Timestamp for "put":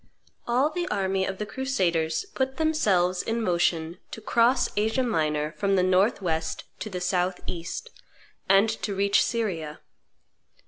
2.33-2.57